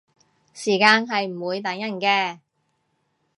[0.55, 2.39] 時間係唔會等人嘅